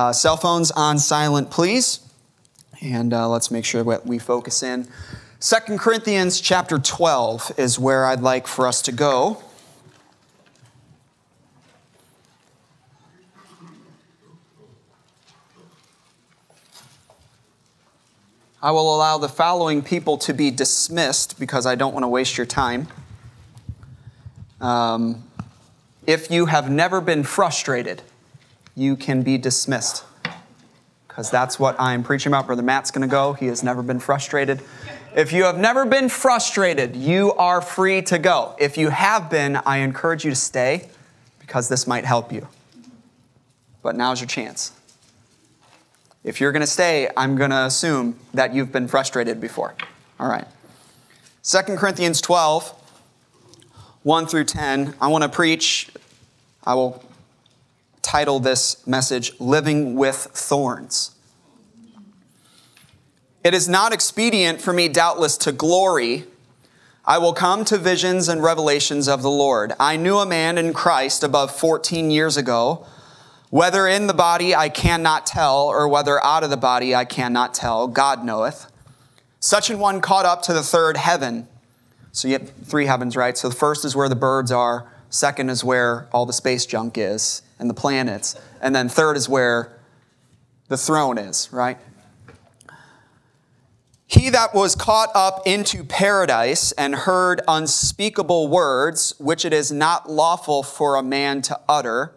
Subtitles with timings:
[0.00, 2.00] Uh, cell phones on silent, please.
[2.80, 4.88] And uh, let's make sure that we focus in.
[5.40, 9.42] Second Corinthians chapter 12 is where I'd like for us to go.
[18.62, 22.38] I will allow the following people to be dismissed because I don't want to waste
[22.38, 22.88] your time.
[24.62, 25.24] Um,
[26.06, 28.00] if you have never been frustrated,
[28.80, 30.04] you can be dismissed.
[31.06, 32.46] Because that's what I'm preaching about.
[32.46, 33.34] Brother Matt's going to go.
[33.34, 34.62] He has never been frustrated.
[35.14, 38.56] If you have never been frustrated, you are free to go.
[38.58, 40.88] If you have been, I encourage you to stay
[41.40, 42.48] because this might help you.
[43.82, 44.72] But now's your chance.
[46.24, 49.74] If you're going to stay, I'm going to assume that you've been frustrated before.
[50.18, 50.46] All right.
[51.42, 52.70] 2 Corinthians 12,
[54.04, 54.94] 1 through 10.
[55.00, 55.90] I want to preach.
[56.64, 57.02] I will
[58.10, 61.14] title this message, Living with Thorns.
[63.44, 66.24] It is not expedient for me, doubtless, to glory.
[67.04, 69.74] I will come to visions and revelations of the Lord.
[69.78, 72.84] I knew a man in Christ above 14 years ago.
[73.50, 77.54] Whether in the body I cannot tell, or whether out of the body I cannot
[77.54, 78.66] tell, God knoweth.
[79.38, 81.46] Such an one caught up to the third heaven.
[82.10, 83.38] So you have three heavens, right?
[83.38, 86.98] So the first is where the birds are, second is where all the space junk
[86.98, 89.78] is and the planets, and then third is where
[90.68, 91.78] the throne is, right?
[94.06, 100.10] He that was caught up into paradise and heard unspeakable words, which it is not
[100.10, 102.12] lawful for a man to utter,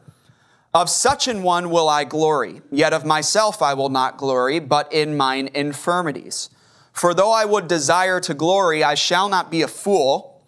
[0.73, 4.91] of such an one will I glory, yet of myself I will not glory, but
[4.91, 6.49] in mine infirmities.
[6.93, 10.41] For though I would desire to glory, I shall not be a fool,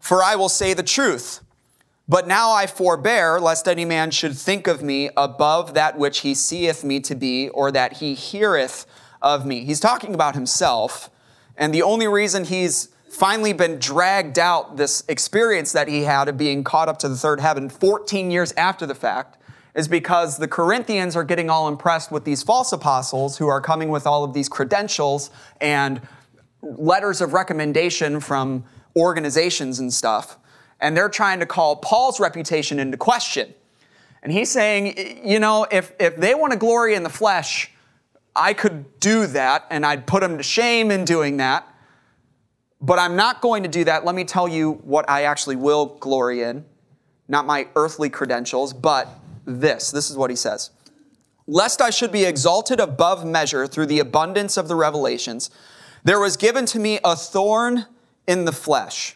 [0.00, 1.40] for I will say the truth.
[2.08, 6.34] But now I forbear, lest any man should think of me above that which he
[6.34, 8.86] seeth me to be, or that he heareth
[9.20, 9.64] of me.
[9.64, 11.10] He's talking about himself,
[11.56, 16.36] and the only reason he's finally been dragged out this experience that he had of
[16.36, 19.38] being caught up to the third heaven 14 years after the fact
[19.74, 23.88] is because the Corinthians are getting all impressed with these false apostles who are coming
[23.88, 25.30] with all of these credentials
[25.60, 26.00] and
[26.62, 28.64] letters of recommendation from
[28.96, 30.38] organizations and stuff.
[30.80, 33.54] And they're trying to call Paul's reputation into question.
[34.22, 37.70] And he's saying, you know, if, if they want to glory in the flesh,
[38.34, 41.66] I could do that and I'd put them to shame in doing that.
[42.80, 44.04] But I'm not going to do that.
[44.04, 46.64] Let me tell you what I actually will glory in.
[47.28, 49.08] Not my earthly credentials, but
[49.46, 49.90] this.
[49.90, 50.70] This is what he says.
[51.46, 55.50] Lest I should be exalted above measure through the abundance of the revelations,
[56.04, 57.86] there was given to me a thorn
[58.26, 59.15] in the flesh,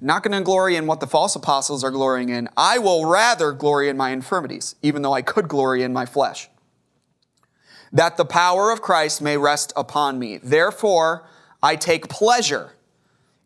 [0.00, 2.48] Not going to glory in what the false apostles are glorying in.
[2.56, 6.48] I will rather glory in my infirmities, even though I could glory in my flesh.
[7.92, 10.38] That the power of Christ may rest upon me.
[10.38, 11.26] Therefore,
[11.62, 12.74] I take pleasure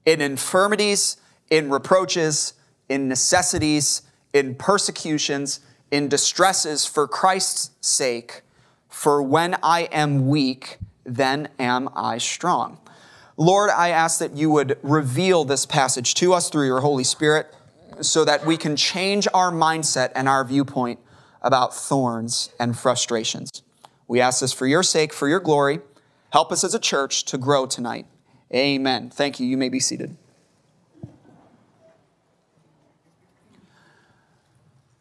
[0.04, 1.16] in infirmities,
[1.48, 2.54] in reproaches,
[2.88, 4.02] in necessities,
[4.34, 5.60] in persecutions,
[5.90, 8.42] in distresses for Christ's sake
[8.92, 12.78] for when I am weak, then am I strong.
[13.36, 17.52] Lord, I ask that you would reveal this passage to us through your Holy Spirit
[18.00, 21.00] so that we can change our mindset and our viewpoint
[21.40, 23.62] about thorns and frustrations.
[24.06, 25.80] We ask this for your sake, for your glory.
[26.30, 28.06] Help us as a church to grow tonight.
[28.54, 29.10] Amen.
[29.10, 29.46] Thank you.
[29.46, 30.16] You may be seated.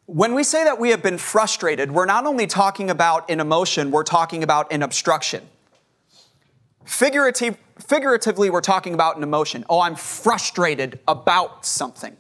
[0.06, 3.92] When we say that we have been frustrated, we're not only talking about an emotion,
[3.92, 5.48] we're talking about an obstruction.
[6.84, 9.66] Figurative, figuratively, we're talking about an emotion.
[9.70, 12.18] Oh, I'm frustrated about something.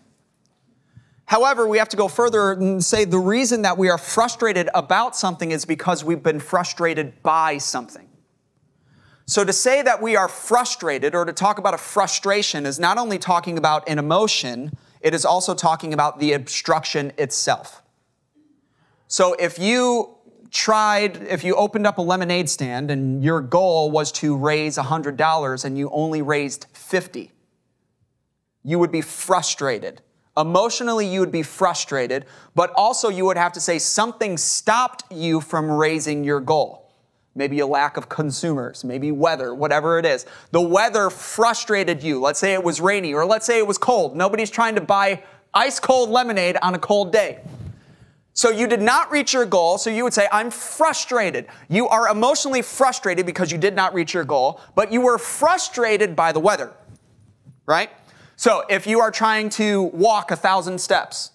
[1.25, 5.15] However, we have to go further and say the reason that we are frustrated about
[5.15, 8.09] something is because we've been frustrated by something.
[9.27, 12.97] So, to say that we are frustrated or to talk about a frustration is not
[12.97, 17.81] only talking about an emotion, it is also talking about the obstruction itself.
[19.07, 20.17] So, if you
[20.51, 25.65] tried, if you opened up a lemonade stand and your goal was to raise $100
[25.65, 27.31] and you only raised 50,
[28.63, 30.01] you would be frustrated.
[30.37, 32.25] Emotionally, you would be frustrated,
[32.55, 36.81] but also you would have to say something stopped you from raising your goal
[37.35, 40.25] maybe a lack of consumers, maybe weather, whatever it is.
[40.51, 42.19] The weather frustrated you.
[42.19, 44.15] Let's say it was rainy, or let's say it was cold.
[44.15, 45.23] Nobody's trying to buy
[45.53, 47.39] ice cold lemonade on a cold day.
[48.33, 51.47] So you did not reach your goal, so you would say, I'm frustrated.
[51.69, 56.15] You are emotionally frustrated because you did not reach your goal, but you were frustrated
[56.15, 56.71] by the weather,
[57.65, 57.89] right?
[58.37, 61.31] So if you are trying to walk a thousand steps,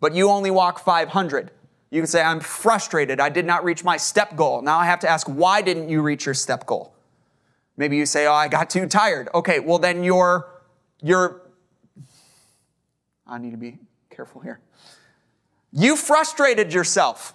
[0.00, 1.50] but you only walk 500,
[1.90, 3.20] you can say, I'm frustrated.
[3.20, 4.62] I did not reach my step goal.
[4.62, 6.94] Now I have to ask, why didn't you reach your step goal?
[7.76, 9.28] Maybe you say, oh, I got too tired.
[9.34, 10.48] Okay, well, then you're,
[11.00, 11.42] you're,
[13.26, 13.78] I need to be
[14.10, 14.60] careful here.
[15.72, 17.34] You frustrated yourself,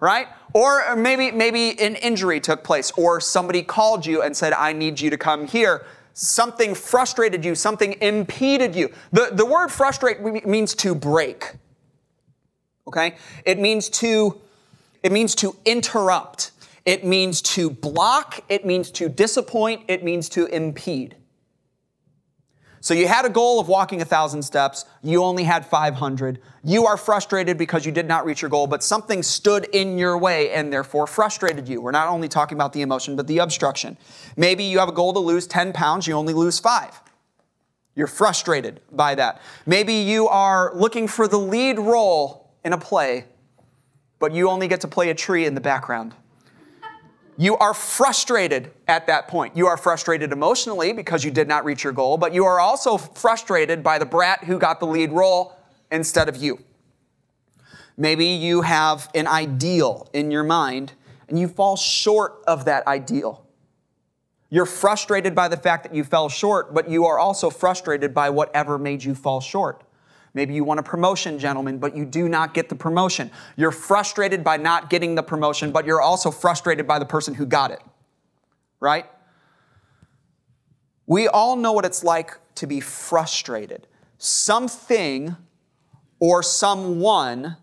[0.00, 0.28] right?
[0.54, 5.00] Or maybe, maybe an injury took place, or somebody called you and said, I need
[5.00, 5.84] you to come here.
[6.14, 8.92] Something frustrated you, something impeded you.
[9.12, 11.56] The, the word frustrate means to break
[12.86, 13.16] okay?
[13.44, 14.40] It means to,
[15.02, 16.52] it means to interrupt.
[16.84, 18.40] It means to block.
[18.48, 19.82] It means to disappoint.
[19.88, 21.16] It means to impede.
[22.82, 24.86] So you had a goal of walking a thousand steps.
[25.04, 26.40] You only had 500.
[26.64, 30.18] You are frustrated because you did not reach your goal, but something stood in your
[30.18, 31.80] way and therefore frustrated you.
[31.80, 33.96] We're not only talking about the emotion, but the obstruction.
[34.36, 36.08] Maybe you have a goal to lose 10 pounds.
[36.08, 37.00] You only lose five.
[37.94, 39.40] You're frustrated by that.
[39.64, 43.26] Maybe you are looking for the lead role in a play,
[44.18, 46.16] but you only get to play a tree in the background.
[47.42, 49.56] You are frustrated at that point.
[49.56, 52.96] You are frustrated emotionally because you did not reach your goal, but you are also
[52.96, 55.58] frustrated by the brat who got the lead role
[55.90, 56.60] instead of you.
[57.96, 60.92] Maybe you have an ideal in your mind
[61.28, 63.44] and you fall short of that ideal.
[64.48, 68.30] You're frustrated by the fact that you fell short, but you are also frustrated by
[68.30, 69.82] whatever made you fall short.
[70.34, 73.30] Maybe you want a promotion, gentlemen, but you do not get the promotion.
[73.56, 77.44] You're frustrated by not getting the promotion, but you're also frustrated by the person who
[77.44, 77.80] got it.
[78.80, 79.06] Right?
[81.06, 83.86] We all know what it's like to be frustrated.
[84.16, 85.36] Something
[86.18, 87.56] or someone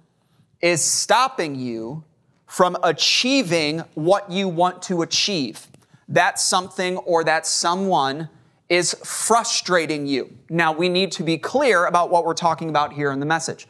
[0.61, 2.03] is stopping you
[2.45, 5.67] from achieving what you want to achieve.
[6.07, 8.29] That something or that someone
[8.69, 10.37] is frustrating you.
[10.49, 13.67] Now, we need to be clear about what we're talking about here in the message.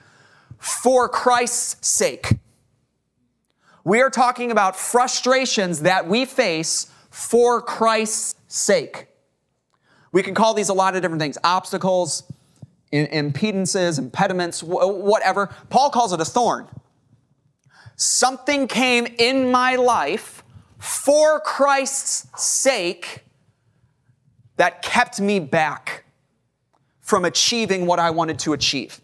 [0.57, 2.37] For Christ's sake,
[3.85, 9.07] we are talking about frustrations that we face for Christ's sake.
[10.11, 12.23] We can call these a lot of different things obstacles,
[12.91, 15.47] impedances, impediments, whatever.
[15.69, 16.67] Paul calls it a thorn.
[17.95, 20.43] Something came in my life
[20.77, 23.23] for Christ's sake
[24.59, 26.03] that kept me back
[26.99, 28.99] from achieving what I wanted to achieve.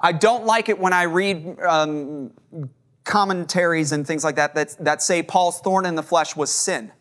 [0.00, 2.32] I don't like it when I read um,
[3.04, 6.92] commentaries and things like that, that that say Paul's thorn in the flesh was sin.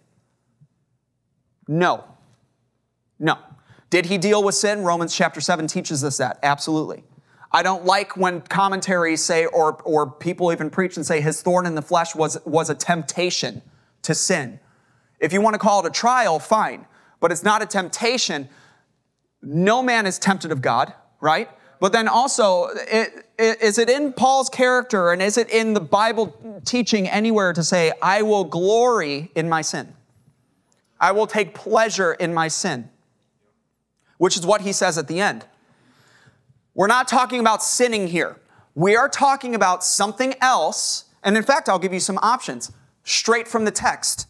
[1.69, 2.03] No.
[3.17, 3.37] No.
[3.89, 4.83] Did he deal with sin?
[4.83, 6.37] Romans chapter 7 teaches us that.
[6.43, 7.05] Absolutely.
[7.49, 11.65] I don't like when commentaries say, or, or people even preach and say, his thorn
[11.65, 13.61] in the flesh was, was a temptation
[14.01, 14.59] to sin.
[15.23, 16.85] If you want to call it a trial, fine,
[17.21, 18.49] but it's not a temptation.
[19.41, 21.49] No man is tempted of God, right?
[21.79, 25.79] But then also, it, it, is it in Paul's character and is it in the
[25.79, 29.93] Bible teaching anywhere to say, I will glory in my sin?
[30.99, 32.89] I will take pleasure in my sin,
[34.17, 35.45] which is what he says at the end.
[36.73, 38.41] We're not talking about sinning here.
[38.75, 41.05] We are talking about something else.
[41.23, 42.73] And in fact, I'll give you some options
[43.05, 44.27] straight from the text.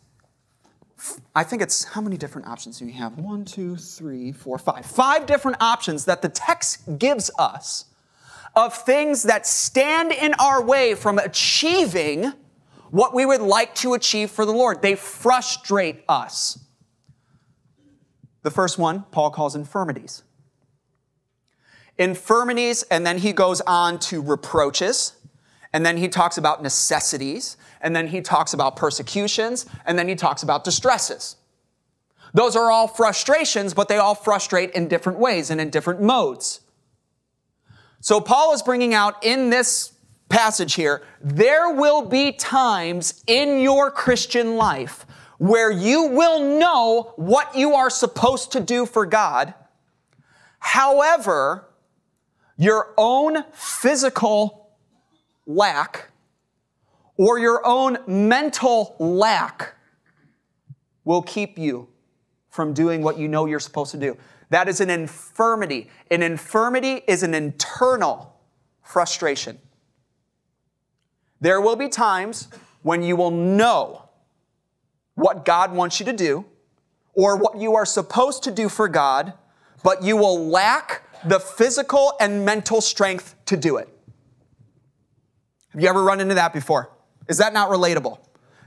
[1.36, 3.18] I think it's how many different options do we have?
[3.18, 4.86] One, two, three, four, five.
[4.86, 7.86] Five different options that the text gives us
[8.56, 12.34] of things that stand in our way from achieving
[12.92, 14.82] what we would like to achieve for the Lord.
[14.82, 16.60] They frustrate us.
[18.44, 20.24] The first one, Paul calls infirmities.
[21.98, 25.14] Infirmities, and then he goes on to reproaches,
[25.74, 30.16] and then he talks about necessities, and then he talks about persecutions, and then he
[30.16, 31.36] talks about distresses.
[32.34, 36.62] Those are all frustrations, but they all frustrate in different ways and in different modes.
[38.00, 39.94] So Paul is bringing out in this
[40.30, 45.06] passage here, there will be times in your Christian life
[45.38, 49.54] where you will know what you are supposed to do for God.
[50.58, 51.70] However,
[52.58, 54.63] your own physical
[55.46, 56.10] lack
[57.18, 59.76] or your own mental lack
[61.04, 61.88] will keep you
[62.50, 64.18] from doing what you know you're supposed to do.
[64.50, 65.90] That is an infirmity.
[66.12, 68.36] An infirmity is an internal
[68.82, 69.60] frustration.
[71.42, 72.48] There will be times
[72.84, 74.10] when you will know
[75.16, 76.46] what God wants you to do
[77.14, 79.34] or what you are supposed to do for God,
[79.84, 83.93] but you will lack the physical and mental strength to do it.
[85.74, 86.92] Have you ever run into that before?
[87.28, 88.20] Is that not relatable?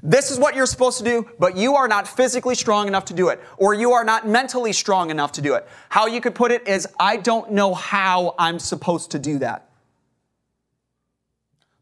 [0.03, 3.15] This is what you're supposed to do, but you are not physically strong enough to
[3.15, 5.67] do it, or you are not mentally strong enough to do it.
[5.89, 9.69] How you could put it is, I don't know how I'm supposed to do that.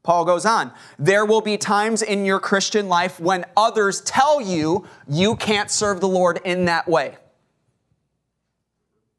[0.03, 4.87] Paul goes on, there will be times in your Christian life when others tell you
[5.09, 7.17] you can't serve the Lord in that way.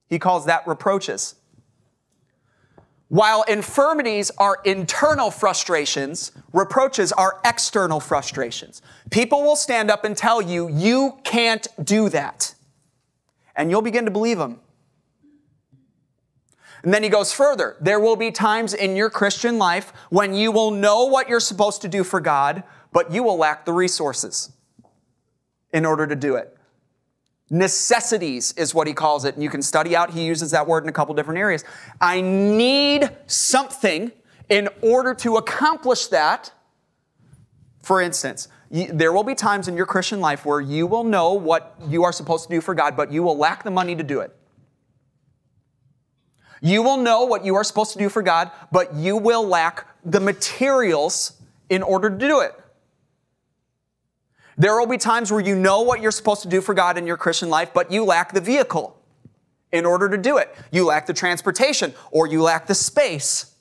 [0.07, 1.35] He calls that reproaches.
[3.15, 8.81] While infirmities are internal frustrations, reproaches are external frustrations.
[9.09, 12.53] People will stand up and tell you, you can't do that.
[13.55, 14.59] And you'll begin to believe them.
[16.83, 17.77] And then he goes further.
[17.79, 21.83] There will be times in your Christian life when you will know what you're supposed
[21.83, 24.51] to do for God, but you will lack the resources
[25.71, 26.54] in order to do it.
[27.49, 29.35] Necessities is what he calls it.
[29.35, 31.63] And you can study out, he uses that word in a couple different areas.
[32.01, 34.11] I need something
[34.49, 36.51] in order to accomplish that.
[37.83, 41.75] For instance, there will be times in your Christian life where you will know what
[41.87, 44.21] you are supposed to do for God, but you will lack the money to do
[44.21, 44.35] it.
[46.61, 49.87] You will know what you are supposed to do for God, but you will lack
[50.03, 51.33] the materials
[51.69, 52.59] in order to do it.
[54.57, 57.05] There will be times where you know what you're supposed to do for God in
[57.05, 58.97] your Christian life, but you lack the vehicle
[59.71, 60.55] in order to do it.
[60.71, 63.53] You lack the transportation or you lack the space.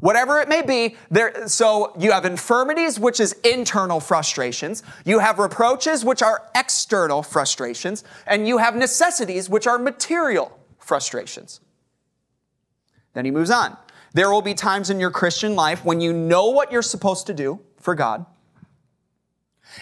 [0.00, 4.84] Whatever it may be, there, so you have infirmities, which is internal frustrations.
[5.04, 8.04] You have reproaches, which are external frustrations.
[8.26, 11.60] And you have necessities, which are material frustrations.
[13.14, 13.76] Then he moves on.
[14.12, 17.34] There will be times in your Christian life when you know what you're supposed to
[17.34, 18.24] do for God,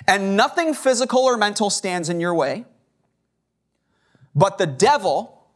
[0.06, 2.64] and nothing physical or mental stands in your way,
[4.34, 5.46] but the devil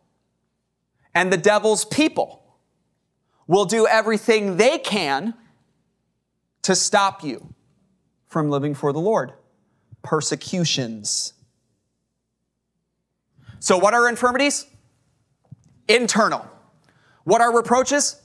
[1.15, 2.43] and the devil's people
[3.47, 5.35] will do everything they can
[6.63, 7.53] to stop you
[8.29, 9.33] from living for the Lord.
[10.03, 11.33] Persecutions.
[13.59, 14.67] So, what are infirmities?
[15.89, 16.49] Internal.
[17.25, 18.21] What are reproaches?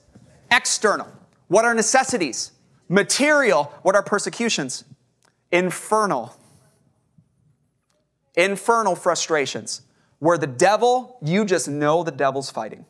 [0.51, 1.07] External.
[1.48, 2.51] What are necessities?
[2.88, 3.65] Material.
[3.81, 4.86] What are persecutions?
[5.55, 6.35] Infernal,
[8.35, 9.83] infernal frustrations
[10.19, 12.85] where the devil, you just know the devil's fighting.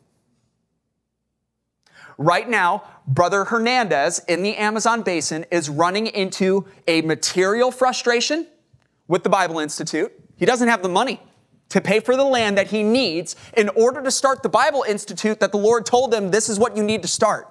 [2.18, 8.48] Right now, Brother Hernandez in the Amazon basin is running into a material frustration
[9.06, 10.12] with the Bible Institute.
[10.36, 11.20] He doesn't have the money
[11.68, 15.38] to pay for the land that he needs in order to start the Bible Institute
[15.38, 17.46] that the Lord told him this is what you need to start.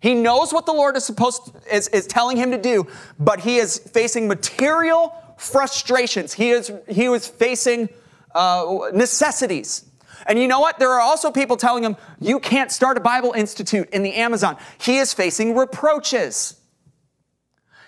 [0.00, 2.86] He knows what the Lord is supposed to, is, is telling him to do,
[3.18, 6.32] but he is facing material frustrations.
[6.32, 7.88] He is he was facing
[8.34, 9.84] uh, necessities.
[10.26, 10.78] And you know what?
[10.78, 14.56] There are also people telling him, you can't start a Bible Institute in the Amazon.
[14.78, 16.60] He is facing reproaches.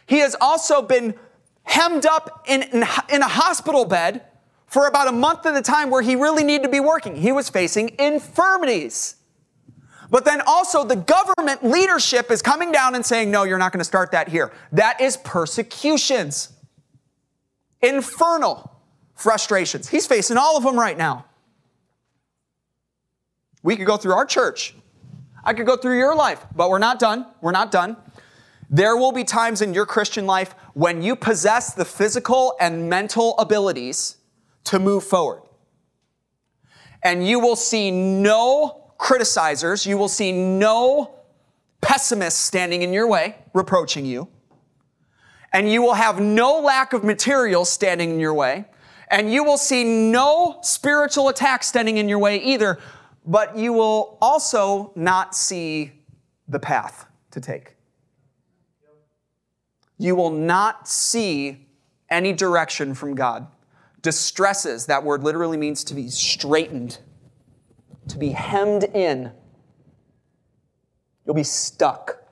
[0.07, 1.15] He has also been
[1.65, 4.23] hemmed up in, in, in a hospital bed
[4.67, 7.17] for about a month at a time where he really needed to be working.
[7.17, 9.17] He was facing infirmities.
[10.13, 13.81] But then also the government leadership is coming down and saying, no, you're not going
[13.81, 14.53] to start that here.
[14.71, 16.53] That is persecutions.
[17.81, 18.71] Infernal
[19.15, 19.89] frustrations.
[19.89, 21.25] He's facing all of them right now.
[23.63, 24.75] We could go through our church.
[25.45, 27.25] I could go through your life, but we're not done.
[27.41, 27.97] We're not done.
[28.69, 33.39] There will be times in your Christian life when you possess the physical and mental
[33.39, 34.19] abilities
[34.65, 35.41] to move forward.
[37.03, 39.85] And you will see no criticizers.
[39.85, 41.11] You will see no
[41.81, 44.29] pessimists standing in your way, reproaching you.
[45.53, 48.65] And you will have no lack of material standing in your way.
[49.11, 52.79] And you will see no spiritual attack standing in your way either.
[53.27, 55.93] But you will also not see
[56.49, 57.75] the path to take.
[59.99, 61.67] You will not see
[62.09, 63.47] any direction from God.
[64.01, 66.99] Distresses, that word literally means to be straightened
[68.09, 69.33] to be hemmed in.
[71.25, 72.23] You'll be stuck.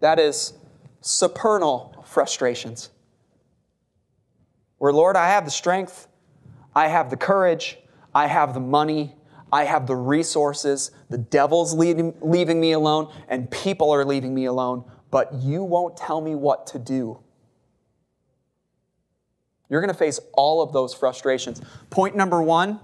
[0.00, 0.54] That is
[1.00, 2.90] supernal frustrations.
[4.78, 6.08] Where, Lord, I have the strength,
[6.74, 7.78] I have the courage,
[8.14, 9.14] I have the money,
[9.52, 14.46] I have the resources, the devil's leaving, leaving me alone, and people are leaving me
[14.46, 17.18] alone, but you won't tell me what to do.
[19.68, 21.60] You're going to face all of those frustrations.
[21.90, 22.80] Point number one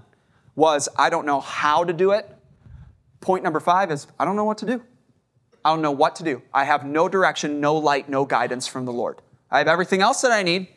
[0.57, 2.29] was I don't know how to do it.
[3.21, 4.83] Point number five is I don't know what to do.
[5.63, 6.41] I don't know what to do.
[6.53, 9.21] I have no direction, no light, no guidance from the Lord.
[9.49, 10.67] I have everything else that I need,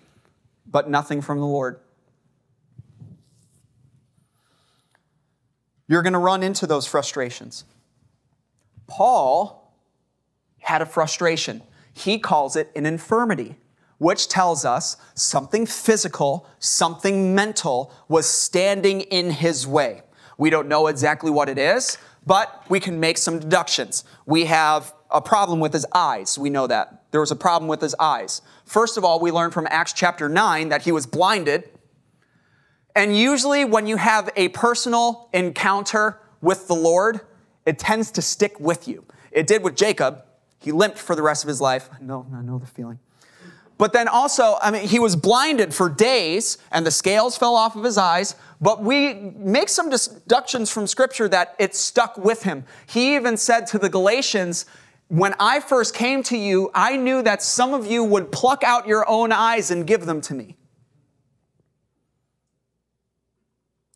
[0.67, 1.81] but nothing from the Lord.
[5.89, 7.65] You're going to run into those frustrations.
[8.87, 9.75] Paul
[10.61, 11.63] had a frustration.
[11.93, 13.57] He calls it an infirmity,
[14.01, 20.03] which tells us something physical, something mental was standing in his way.
[20.37, 24.05] We don't know exactly what it is, but we can make some deductions.
[24.27, 26.39] We have a problem with his eyes.
[26.39, 27.05] We know that.
[27.13, 28.43] There was a problem with his eyes.
[28.65, 31.71] First of all, we learn from Acts chapter 9 that he was blinded
[32.95, 37.21] and usually, when you have a personal encounter with the Lord,
[37.65, 39.05] it tends to stick with you.
[39.31, 40.25] It did with Jacob.
[40.59, 41.89] He limped for the rest of his life.
[42.01, 42.99] Know, I know the feeling.
[43.81, 47.77] But then also, I mean, he was blinded for days and the scales fell off
[47.77, 48.35] of his eyes.
[48.61, 52.65] But we make some deductions from scripture that it stuck with him.
[52.87, 54.67] He even said to the Galatians,
[55.09, 58.87] When I first came to you, I knew that some of you would pluck out
[58.87, 60.59] your own eyes and give them to me.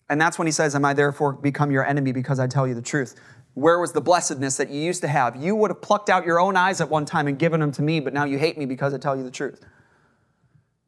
[0.08, 2.74] And that's when he says, Am I therefore become your enemy because I tell you
[2.74, 3.16] the truth?
[3.54, 5.36] Where was the blessedness that you used to have?
[5.36, 7.82] You would have plucked out your own eyes at one time and given them to
[7.82, 9.64] me, but now you hate me because I tell you the truth.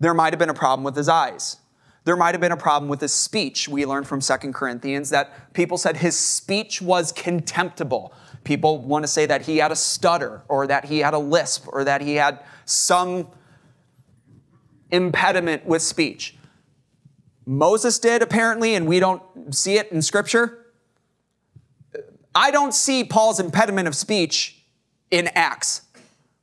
[0.01, 1.59] There might have been a problem with his eyes.
[2.05, 3.69] There might have been a problem with his speech.
[3.69, 8.13] We learned from Second Corinthians that people said his speech was contemptible.
[8.45, 11.67] People want to say that he had a stutter or that he had a lisp
[11.69, 13.29] or that he had some
[14.91, 16.37] impediment with speech.
[17.45, 19.23] Moses did, apparently, and we don't
[19.55, 20.66] see it in Scripture.
[22.37, 24.63] I don't see Paul's impediment of speech
[25.11, 25.81] in Acts,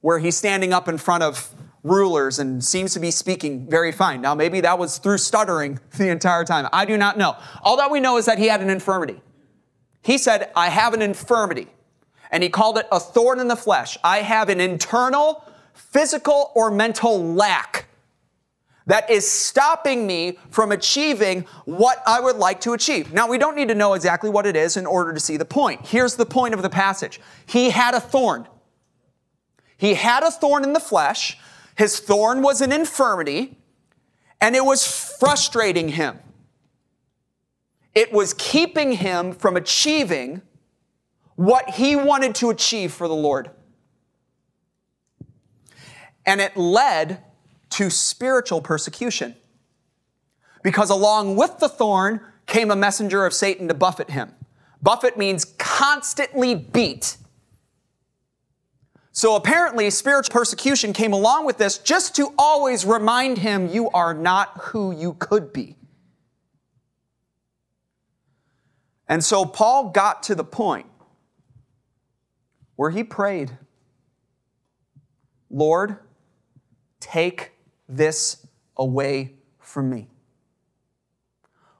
[0.02, 1.54] where he's standing up in front of
[1.84, 4.20] rulers and seems to be speaking very fine.
[4.20, 6.68] Now, maybe that was through stuttering the entire time.
[6.74, 7.38] I do not know.
[7.62, 9.22] All that we know is that he had an infirmity.
[10.02, 11.68] He said, I have an infirmity.
[12.32, 13.96] And he called it a thorn in the flesh.
[14.04, 17.86] I have an internal, physical, or mental lack
[18.86, 23.14] that is stopping me from achieving what I would like to achieve.
[23.14, 25.46] Now, we don't need to know exactly what it is in order to see the
[25.46, 25.86] point.
[25.86, 28.48] Here's the point of the passage He had a thorn.
[29.78, 31.38] He had a thorn in the flesh.
[31.76, 33.58] His thorn was an infirmity,
[34.40, 34.86] and it was
[35.20, 36.20] frustrating him.
[37.96, 40.42] It was keeping him from achieving
[41.36, 43.50] what he wanted to achieve for the Lord.
[46.26, 47.24] And it led
[47.74, 49.36] to spiritual persecution.
[50.64, 54.34] Because along with the thorn came a messenger of Satan to buffet him.
[54.82, 57.18] Buffet means constantly beat.
[59.12, 64.14] So apparently, spiritual persecution came along with this just to always remind him you are
[64.14, 65.76] not who you could be.
[69.08, 70.88] And so Paul got to the point
[72.76, 73.52] where he prayed,
[75.50, 75.98] Lord,
[77.00, 77.53] take
[77.88, 80.08] this away from me.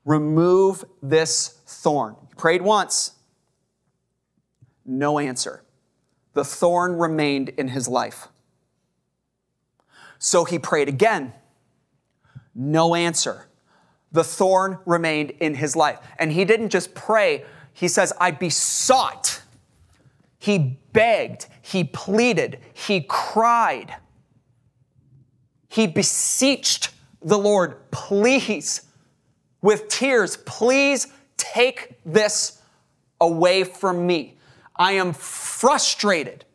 [0.06, 2.16] Remove this thorn.
[2.30, 3.14] He prayed once,
[4.86, 5.64] no answer.
[6.34, 8.28] The thorn remained in his life.
[10.18, 11.34] So he prayed again,
[12.56, 13.48] no answer.
[14.12, 16.00] The thorn remained in his life.
[16.20, 19.42] And he didn't just pray, he says, I besought.
[20.38, 23.96] He begged, he pleaded, he cried.
[25.74, 26.92] He beseeched
[27.24, 28.84] the Lord, please,
[29.64, 32.62] with tears, please take this
[33.20, 34.38] away from me.
[34.76, 36.46] I am frustrated.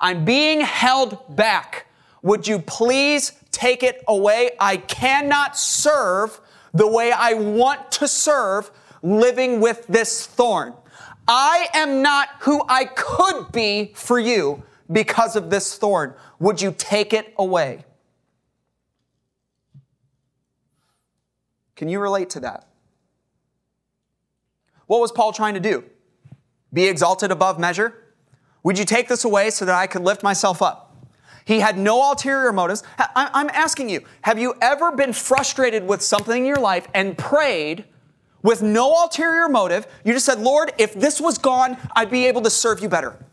[0.00, 1.86] I'm being held back.
[2.22, 4.50] Would you please take it away?
[4.58, 6.40] I cannot serve
[6.74, 10.74] the way I want to serve living with this thorn.
[11.28, 16.14] I am not who I could be for you because of this thorn.
[16.40, 17.84] Would you take it away?
[21.76, 22.66] Can you relate to that?
[24.86, 25.84] What was Paul trying to do?
[26.72, 28.02] Be exalted above measure?
[28.62, 30.82] Would you take this away so that I could lift myself up?
[31.44, 32.82] He had no ulterior motives.
[32.98, 37.84] I'm asking you, have you ever been frustrated with something in your life and prayed
[38.42, 39.86] with no ulterior motive?
[40.04, 43.24] You just said, Lord, if this was gone, I'd be able to serve you better.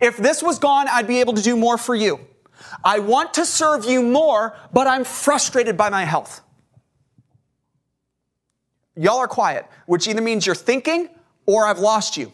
[0.00, 2.20] If this was gone, I'd be able to do more for you.
[2.84, 6.40] I want to serve you more, but I'm frustrated by my health.
[8.96, 11.08] Y'all are quiet, which either means you're thinking
[11.46, 12.32] or I've lost you.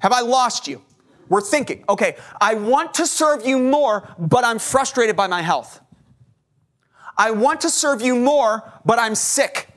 [0.00, 0.82] Have I lost you?
[1.28, 5.80] We're thinking, okay, I want to serve you more, but I'm frustrated by my health.
[7.16, 9.68] I want to serve you more, but I'm sick.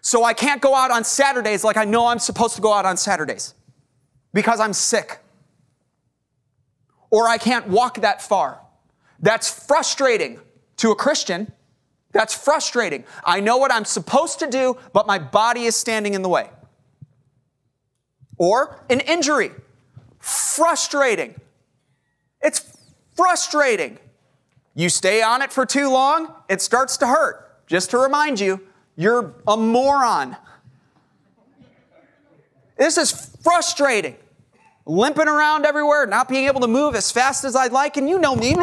[0.00, 2.86] So I can't go out on Saturdays like I know I'm supposed to go out
[2.86, 3.54] on Saturdays
[4.32, 5.18] because I'm sick.
[7.10, 8.60] Or I can't walk that far.
[9.20, 10.40] That's frustrating
[10.76, 11.52] to a Christian.
[12.12, 13.04] That's frustrating.
[13.24, 16.50] I know what I'm supposed to do, but my body is standing in the way.
[18.36, 19.50] Or an injury.
[20.18, 21.34] Frustrating.
[22.40, 22.76] It's
[23.16, 23.98] frustrating.
[24.74, 27.66] You stay on it for too long, it starts to hurt.
[27.66, 28.60] Just to remind you,
[28.96, 30.36] you're a moron.
[32.76, 34.16] This is frustrating.
[34.88, 38.18] Limping around everywhere, not being able to move as fast as I'd like, and you
[38.18, 38.54] know me.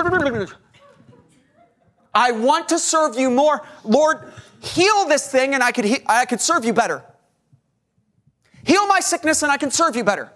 [2.16, 3.64] I want to serve you more.
[3.84, 7.04] Lord, heal this thing and I could, he- I could serve you better.
[8.64, 10.32] Heal my sickness and I can serve you better.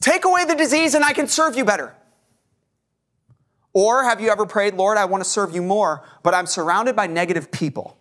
[0.00, 1.94] Take away the disease and I can serve you better.
[3.74, 6.96] Or have you ever prayed, Lord, I want to serve you more, but I'm surrounded
[6.96, 7.98] by negative people?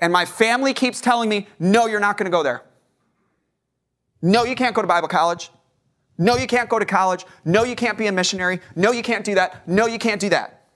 [0.00, 2.62] And my family keeps telling me, no, you're not going to go there.
[4.22, 5.50] No, you can't go to Bible college.
[6.18, 7.24] No, you can't go to college.
[7.44, 8.60] No, you can't be a missionary.
[8.76, 9.66] No, you can't do that.
[9.66, 10.66] No, you can't do that.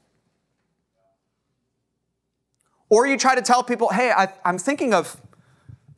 [2.88, 5.20] Or you try to tell people, hey, I, am thinking of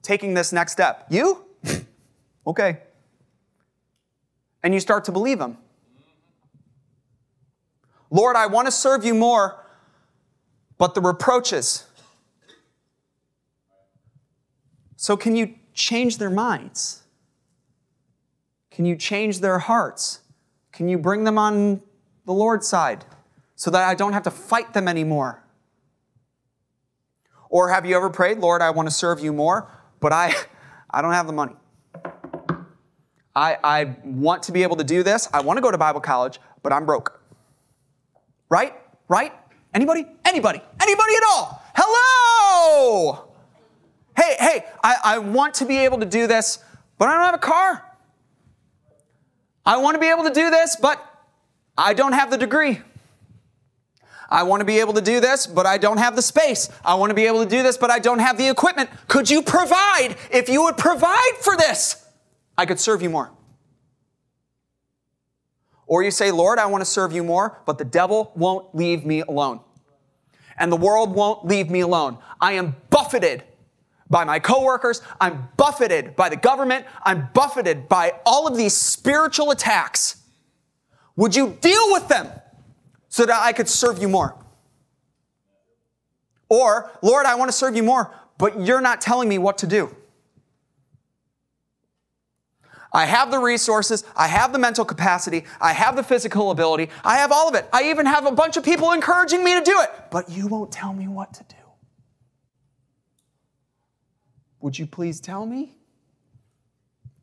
[0.02, 1.06] taking this next step.
[1.11, 1.44] You?
[2.46, 2.78] okay.
[4.62, 5.59] And you start to believe them.
[8.11, 9.64] Lord, I want to serve you more,
[10.78, 11.85] but the reproaches.
[14.96, 17.02] So, can you change their minds?
[18.77, 20.21] Can you change their hearts?
[20.71, 21.81] Can you bring them on
[22.27, 23.07] the Lord's side
[23.55, 25.43] so that I don't have to fight them anymore?
[27.49, 29.67] Or have you ever prayed, Lord, I want to serve you more,
[29.99, 30.35] but I,
[30.91, 31.55] I don't have the money.
[33.35, 35.27] I, I want to be able to do this.
[35.33, 37.19] I want to go to Bible college, but I'm broke.
[38.51, 38.75] Right?
[39.09, 39.33] Right?
[39.73, 40.05] Anybody?
[40.27, 40.61] Anybody?
[40.83, 41.62] Anybody at all?
[41.75, 43.29] Hello!
[44.15, 46.59] Hey, hey, I, I want to be able to do this,
[46.99, 47.86] but I don't have a car.
[49.66, 51.02] I want to be able to do this, but
[51.76, 52.81] I don't have the degree.
[54.31, 56.68] I want to be able to do this, but I don't have the space.
[56.85, 58.90] I want to be able to do this, but I don't have the equipment.
[59.09, 60.16] Could you provide?
[60.31, 62.07] If you would provide for this,
[62.57, 63.31] I could serve you more.
[65.87, 69.05] Or you say, Lord, I want to serve you more, but the devil won't leave
[69.05, 69.61] me alone.
[70.59, 72.18] And the world won't leave me alone.
[72.40, 73.44] I am buffeted
[74.09, 79.51] by my coworkers, I'm buffeted by the government, I'm buffeted by all of these spiritual
[79.51, 80.23] attacks.
[81.16, 82.29] Would you deal with them
[83.09, 84.37] so that I could serve you more?
[86.49, 89.66] Or, Lord, I want to serve you more, but you're not telling me what to
[89.66, 89.95] do.
[92.92, 97.16] I have the resources, I have the mental capacity, I have the physical ability, I
[97.16, 97.69] have all of it.
[97.73, 100.73] I even have a bunch of people encouraging me to do it, but you won't
[100.73, 101.65] tell me what to do.
[104.61, 105.77] Would you please tell me?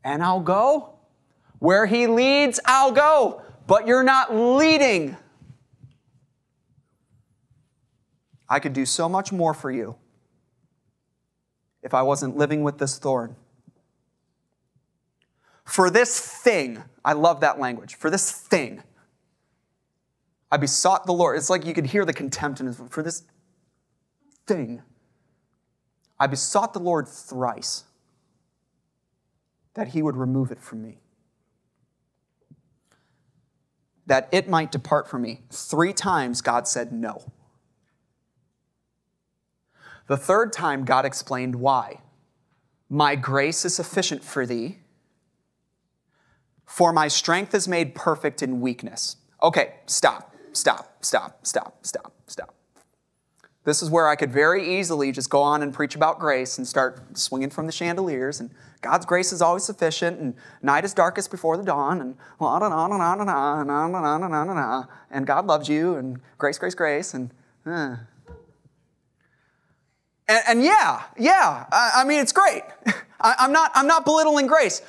[0.03, 0.95] And I'll go.
[1.59, 3.41] Where he leads, I'll go.
[3.67, 5.17] But you're not leading.
[8.49, 9.95] I could do so much more for you
[11.81, 13.35] if I wasn't living with this thorn.
[15.65, 17.95] For this thing, I love that language.
[17.95, 18.83] For this thing,
[20.51, 21.37] I besought the Lord.
[21.37, 23.23] It's like you could hear the contempt in his for this
[24.45, 24.81] thing.
[26.19, 27.83] I besought the Lord thrice
[29.73, 30.99] that he would remove it from me,
[34.05, 35.41] that it might depart from me.
[35.51, 37.31] Three times God said no.
[40.07, 42.01] The third time, God explained why.
[42.89, 44.79] My grace is sufficient for thee,
[46.65, 49.17] for my strength is made perfect in weakness.
[49.41, 52.53] Okay, stop, stop, stop, stop, stop, stop.
[53.65, 56.67] This is where I could very easily just go on and preach about grace and
[56.67, 58.49] start swinging from the chandeliers and
[58.81, 62.17] God's grace is always sufficient and night is darkest before the dawn and
[65.11, 67.31] and God loves you and grace, grace, grace and
[67.65, 67.95] uh.
[70.27, 72.63] and, and, yeah, yeah, I, I mean it's great.
[73.21, 74.81] I, I'm not I'm not belittling grace.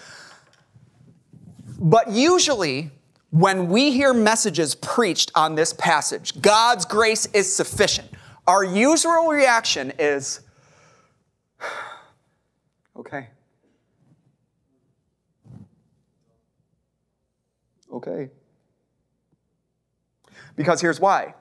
[1.79, 2.91] But usually
[3.31, 8.11] when we hear messages preached on this passage, God's grace is sufficient
[8.47, 10.41] our usual reaction is,
[12.97, 13.29] okay.
[17.93, 18.31] Okay.
[20.57, 21.35] Because here's why.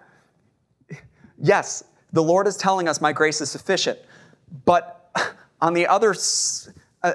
[1.39, 3.99] Yes, the Lord is telling us, My grace is sufficient.
[4.65, 5.11] But
[5.61, 6.15] on the other,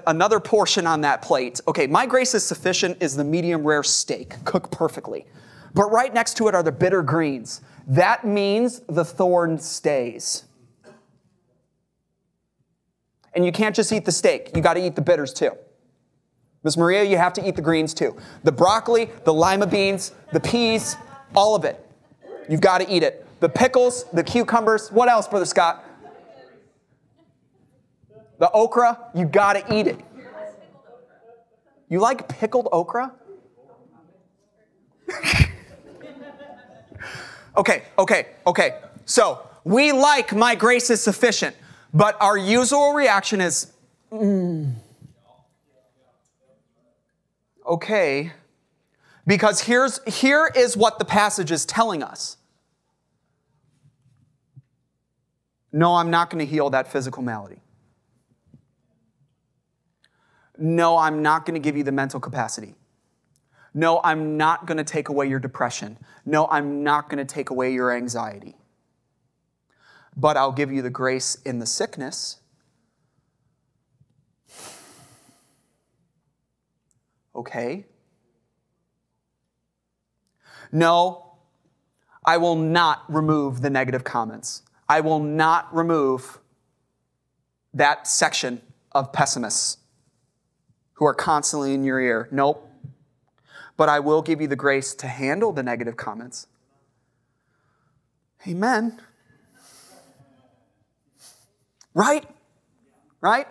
[0.07, 4.35] another portion on that plate, okay, my grace is sufficient is the medium rare steak,
[4.45, 5.27] cooked perfectly.
[5.75, 7.61] But right next to it are the bitter greens.
[7.87, 10.45] That means the thorn stays.
[13.35, 15.53] And you can't just eat the steak, you got to eat the bitters too.
[16.65, 18.17] Miss Maria, you have to eat the greens too.
[18.43, 20.97] The broccoli, the lima beans, the peas,
[21.35, 21.85] all of it.
[22.49, 23.27] You've got to eat it.
[23.41, 25.85] The pickles, the cucumbers, what else, Brother Scott?
[28.39, 30.01] The okra, you got to eat it.
[31.89, 33.13] You like pickled okra?
[37.59, 38.81] okay, okay, okay.
[39.05, 41.55] So, we like my grace is sufficient,
[41.93, 43.73] but our usual reaction is,
[44.11, 44.73] mm.
[47.67, 48.33] okay.
[49.27, 52.39] Because here's, here is what the passage is telling us.
[55.71, 57.61] No, I'm not going to heal that physical malady.
[60.57, 62.75] No, I'm not going to give you the mental capacity.
[63.75, 65.99] No, I'm not going to take away your depression.
[66.25, 68.57] No, I'm not going to take away your anxiety.
[70.17, 72.41] But I'll give you the grace in the sickness.
[77.35, 77.87] Okay.
[80.73, 81.37] No,
[82.25, 84.63] I will not remove the negative comments.
[84.89, 86.39] I will not remove
[87.73, 88.61] that section
[88.93, 89.79] of pessimists
[90.95, 92.29] who are constantly in your ear.
[92.33, 92.68] Nope.
[93.79, 96.49] But I will give you the grace to handle the negative comments.
[98.47, 99.01] Amen.
[101.95, 102.25] Right?
[103.21, 103.47] Right?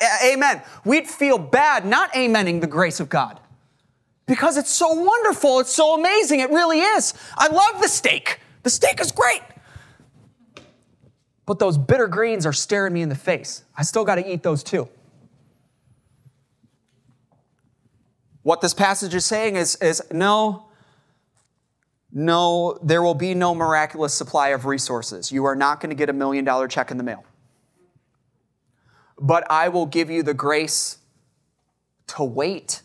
[0.00, 0.62] A- amen.
[0.84, 3.40] We'd feel bad not amening the grace of God
[4.26, 5.60] because it's so wonderful.
[5.60, 6.40] It's so amazing.
[6.40, 7.14] It really is.
[7.36, 8.38] I love the steak.
[8.62, 9.42] The steak is great.
[11.46, 13.64] But those bitter greens are staring me in the face.
[13.76, 14.88] I still got to eat those too.
[18.50, 20.70] What this passage is saying is, is no,
[22.10, 25.30] no, there will be no miraculous supply of resources.
[25.30, 27.24] You are not going to get a million dollar check in the mail.
[29.20, 30.98] But I will give you the grace
[32.08, 32.82] to wait.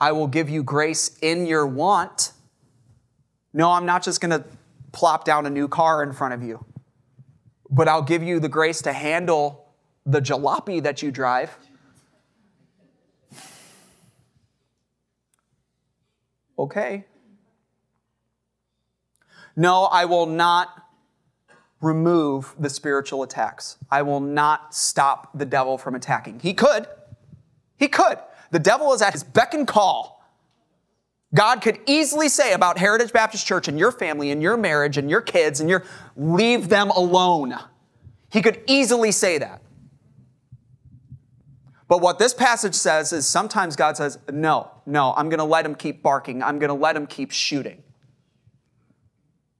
[0.00, 2.32] I will give you grace in your want.
[3.52, 4.42] No, I'm not just going to
[4.92, 6.64] plop down a new car in front of you,
[7.68, 9.68] but I'll give you the grace to handle
[10.06, 11.54] the jalopy that you drive
[16.58, 17.04] okay.
[19.56, 20.84] No, I will not
[21.80, 23.76] remove the spiritual attacks.
[23.90, 26.40] I will not stop the devil from attacking.
[26.40, 26.86] He could.
[27.76, 28.18] He could.
[28.50, 30.14] The devil is at his beck and call.
[31.34, 35.10] God could easily say about Heritage Baptist Church and your family and your marriage and
[35.10, 35.84] your kids and your
[36.16, 37.54] leave them alone.
[38.30, 39.60] He could easily say that.
[41.86, 45.66] But what this passage says is sometimes God says, No, no, I'm going to let
[45.66, 46.42] him keep barking.
[46.42, 47.82] I'm going to let him keep shooting.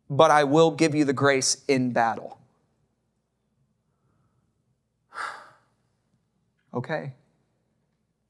[0.09, 2.39] But I will give you the grace in battle.
[6.75, 7.13] okay.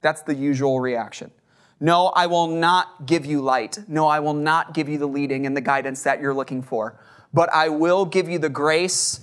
[0.01, 1.31] That's the usual reaction.
[1.79, 3.79] No, I will not give you light.
[3.87, 6.99] No, I will not give you the leading and the guidance that you're looking for.
[7.33, 9.21] But I will give you the grace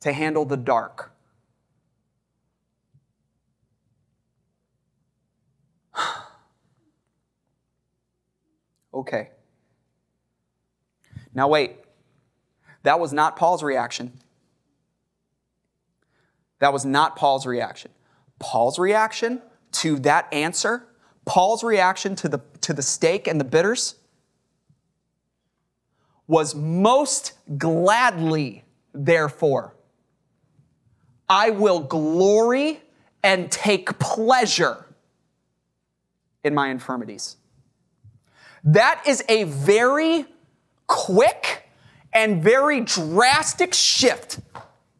[0.00, 1.13] to handle the dark.
[8.94, 9.30] Okay.
[11.34, 11.76] Now, wait.
[12.84, 14.12] That was not Paul's reaction.
[16.58, 17.90] That was not Paul's reaction.
[18.38, 20.86] Paul's reaction to that answer,
[21.24, 23.96] Paul's reaction to the, to the steak and the bitters,
[26.26, 29.74] was most gladly, therefore,
[31.28, 32.80] I will glory
[33.22, 34.86] and take pleasure
[36.44, 37.36] in my infirmities.
[38.64, 40.26] That is a very
[40.86, 41.68] quick
[42.12, 44.40] and very drastic shift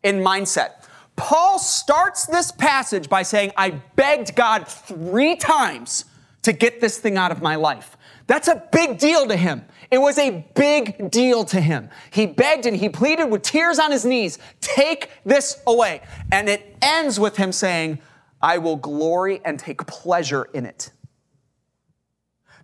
[0.03, 0.85] in mindset.
[1.17, 6.05] Paul starts this passage by saying, I begged God three times
[6.43, 7.97] to get this thing out of my life.
[8.27, 9.65] That's a big deal to him.
[9.91, 11.89] It was a big deal to him.
[12.11, 16.03] He begged and he pleaded with tears on his knees, take this away.
[16.33, 18.01] And it ends with him saying,
[18.43, 20.91] I will glory and take pleasure in it.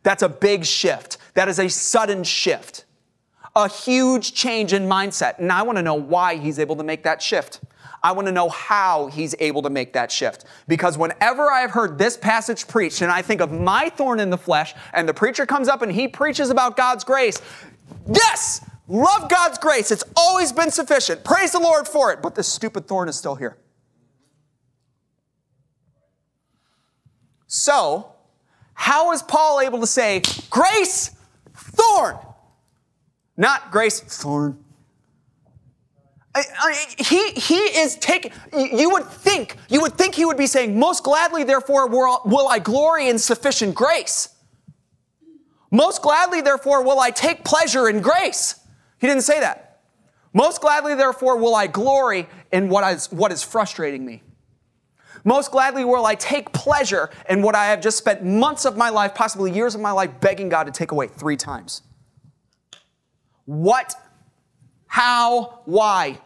[0.03, 1.19] That's a big shift.
[1.35, 2.85] That is a sudden shift,
[3.55, 5.39] a huge change in mindset.
[5.39, 7.61] And I want to know why he's able to make that shift.
[8.03, 10.47] I want to know how he's able to make that shift.
[10.67, 14.39] Because whenever I've heard this passage preached and I think of my thorn in the
[14.39, 17.41] flesh, and the preacher comes up and he preaches about God's grace,
[18.13, 19.91] yes, love God's grace.
[19.91, 21.25] It's always been sufficient.
[21.25, 22.23] Praise the Lord for it.
[22.23, 23.59] But this stupid thorn is still here.
[27.47, 28.15] So,
[28.81, 31.15] how is Paul able to say, grace,
[31.55, 32.17] thorn?
[33.37, 34.59] Not grace, thorn.
[36.35, 40.47] I, I, he, he is taking, you would think, you would think he would be
[40.47, 44.35] saying, most gladly, therefore, will, will I glory in sufficient grace.
[45.71, 48.59] Most gladly, therefore, will I take pleasure in grace.
[48.99, 49.83] He didn't say that.
[50.33, 54.23] Most gladly, therefore, will I glory in what is, what is frustrating me.
[55.25, 58.89] Most gladly will I take pleasure in what I have just spent months of my
[58.91, 61.83] life, possibly years of my life, begging God to take away three times.
[63.45, 63.95] What
[64.87, 65.61] how?
[65.67, 66.19] Why?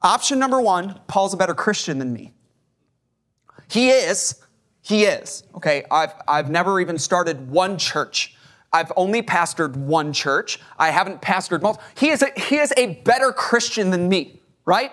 [0.00, 2.32] Option number one Paul's a better Christian than me.
[3.68, 4.40] He is.
[4.82, 5.44] He is.
[5.56, 8.36] Okay, I've, I've never even started one church.
[8.72, 10.60] I've only pastored one church.
[10.78, 11.86] I haven't pastored multiple.
[11.96, 14.92] He is a, he is a better Christian than me, right?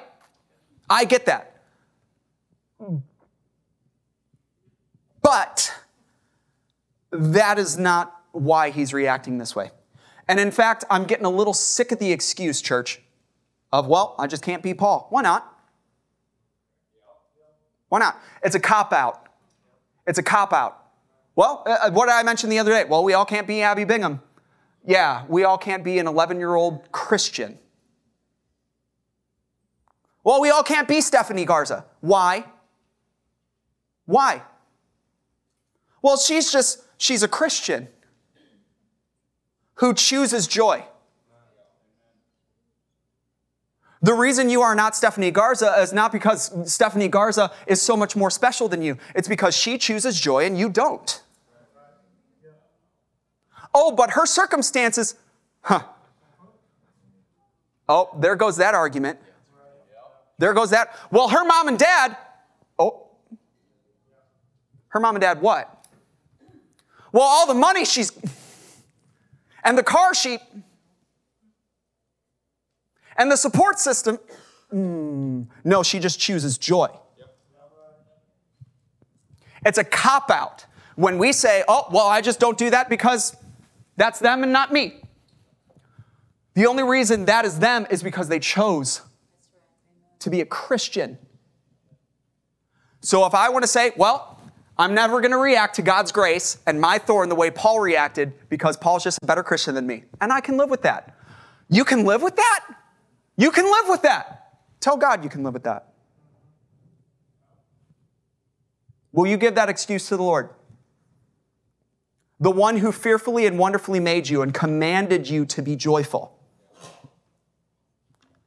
[0.91, 1.55] I get that.
[5.21, 5.73] But
[7.11, 9.71] that is not why he's reacting this way.
[10.27, 13.01] And in fact, I'm getting a little sick of the excuse, church,
[13.71, 15.07] of, well, I just can't be Paul.
[15.09, 15.47] Why not?
[17.87, 18.19] Why not?
[18.43, 19.27] It's a cop out.
[20.05, 20.77] It's a cop out.
[21.37, 22.83] Well, uh, uh what did I mention the other day?
[22.83, 24.21] Well, we all can't be Abby Bingham.
[24.85, 27.57] Yeah, we all can't be an 11 year old Christian.
[30.23, 31.85] Well, we all can't be Stephanie Garza.
[32.01, 32.45] Why?
[34.05, 34.43] Why?
[36.01, 37.87] Well, she's just, she's a Christian
[39.75, 40.83] who chooses joy.
[44.03, 48.15] The reason you are not Stephanie Garza is not because Stephanie Garza is so much
[48.15, 48.97] more special than you.
[49.13, 51.21] It's because she chooses joy and you don't.
[53.73, 55.15] Oh, but her circumstances,
[55.61, 55.83] huh.
[57.87, 59.19] Oh, there goes that argument.
[60.41, 60.97] There goes that.
[61.11, 62.17] Well, her mom and dad,
[62.79, 63.09] oh,
[64.87, 65.85] her mom and dad what?
[67.11, 68.11] Well, all the money she's,
[69.63, 70.39] and the car she,
[73.15, 74.17] and the support system.
[74.73, 76.89] Mm, no, she just chooses joy.
[79.63, 83.35] It's a cop out when we say, oh, well, I just don't do that because
[83.95, 85.03] that's them and not me.
[86.55, 89.01] The only reason that is them is because they chose
[90.21, 91.17] to be a Christian.
[93.01, 94.39] So if I want to say, well,
[94.77, 98.33] I'm never going to react to God's grace and my thorn the way Paul reacted
[98.49, 100.03] because Paul's just a better Christian than me.
[100.21, 101.15] And I can live with that.
[101.69, 102.65] You can live with that?
[103.37, 104.57] You can live with that.
[104.79, 105.93] Tell God you can live with that.
[109.11, 110.49] Will you give that excuse to the Lord?
[112.39, 116.39] The one who fearfully and wonderfully made you and commanded you to be joyful.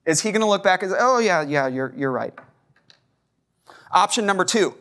[0.07, 2.35] Is he going to look back and say, oh, yeah, yeah, you're, you're right?
[3.93, 4.75] Option number two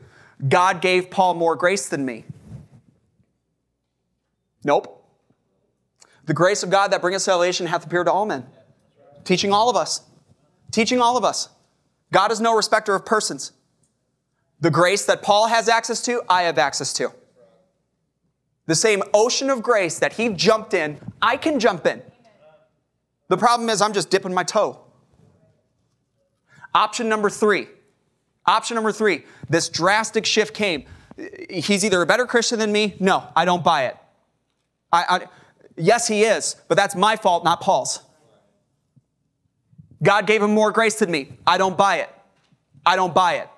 [0.48, 2.26] God gave Paul more grace than me.
[4.64, 5.06] Nope.
[6.26, 8.46] The grace of God that bringeth salvation hath appeared to all men,
[9.24, 10.02] teaching all of us.
[10.72, 11.50] Teaching all of us.
[12.12, 13.52] God is no respecter of persons.
[14.60, 17.12] The grace that Paul has access to, I have access to.
[18.66, 22.02] The same ocean of grace that he jumped in, I can jump in.
[23.28, 24.80] The problem is, I'm just dipping my toe.
[26.74, 27.68] Option number three
[28.46, 30.86] Option number three, this drastic shift came.
[31.50, 32.96] He's either a better Christian than me.
[33.00, 33.98] No, I don't buy it.
[34.92, 35.28] I, I,
[35.78, 38.02] yes, he is, but that's my fault, not Paul's.
[40.02, 41.38] God gave him more grace than me.
[41.48, 42.10] I don't buy it.
[42.86, 43.50] I don't buy it.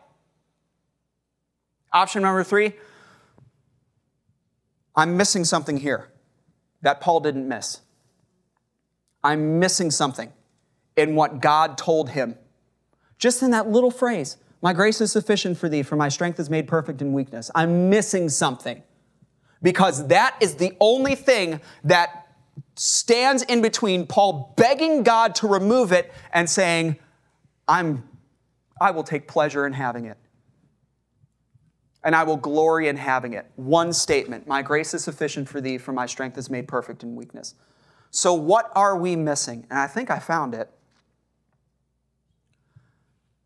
[1.92, 2.74] Option number three,
[4.96, 6.12] I'm missing something here
[6.84, 7.80] that Paul didn't miss.
[9.24, 10.32] I'm missing something
[10.96, 12.36] in what God told him.
[13.18, 16.50] Just in that little phrase, my grace is sufficient for thee, for my strength is
[16.50, 17.52] made perfect in weakness.
[17.56, 18.82] I'm missing something
[19.62, 22.28] because that is the only thing that
[22.76, 26.98] stands in between Paul begging God to remove it and saying,
[27.68, 28.08] I'm,
[28.80, 30.18] I will take pleasure in having it.
[32.04, 33.50] And I will glory in having it.
[33.56, 37.16] One statement My grace is sufficient for thee, for my strength is made perfect in
[37.16, 37.56] weakness.
[38.12, 39.66] So, what are we missing?
[39.70, 40.70] And I think I found it.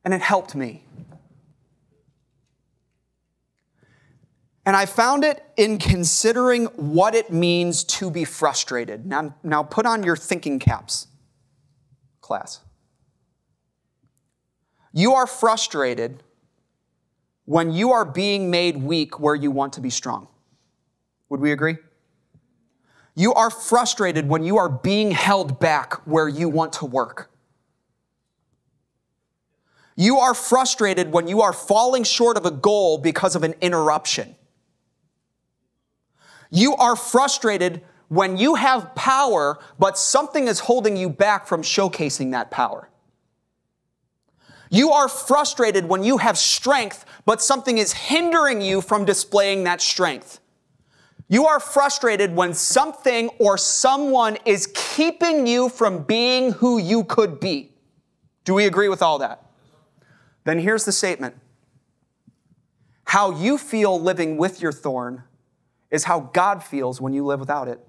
[0.03, 0.83] And it helped me.
[4.65, 9.05] And I found it in considering what it means to be frustrated.
[9.05, 11.07] Now, now put on your thinking caps,
[12.21, 12.59] class.
[14.93, 16.23] You are frustrated
[17.45, 20.27] when you are being made weak where you want to be strong.
[21.29, 21.77] Would we agree?
[23.15, 27.31] You are frustrated when you are being held back where you want to work.
[29.99, 34.33] You are frustrated when you are falling short of a goal because of an interruption.
[36.49, 42.31] You are frustrated when you have power, but something is holding you back from showcasing
[42.31, 42.87] that power.
[44.69, 49.81] You are frustrated when you have strength, but something is hindering you from displaying that
[49.81, 50.39] strength.
[51.27, 57.41] You are frustrated when something or someone is keeping you from being who you could
[57.41, 57.73] be.
[58.45, 59.48] Do we agree with all that?
[60.49, 61.35] Then here's the statement
[63.03, 65.21] How you feel living with your thorn
[65.91, 67.79] is how God feels when you live without it.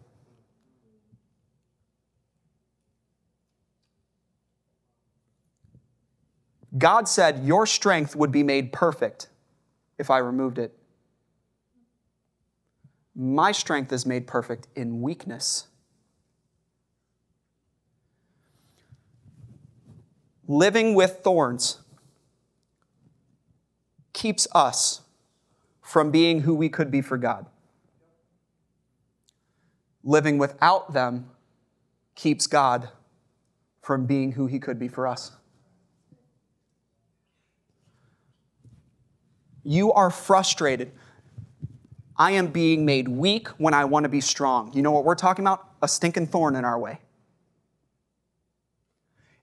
[6.77, 9.31] God said, Your strength would be made perfect
[9.99, 10.77] if I removed it.
[13.17, 15.67] My strength is made perfect in weakness.
[20.47, 21.79] Living with thorns
[24.13, 25.03] keeps us
[25.81, 27.47] from being who we could be for God.
[30.03, 31.31] Living without them
[32.15, 32.89] keeps God
[33.83, 35.33] from being who he could be for us.
[39.63, 40.93] You are frustrated.
[42.17, 44.73] I am being made weak when I want to be strong.
[44.73, 45.69] You know what we're talking about?
[45.83, 47.01] A stinking thorn in our way.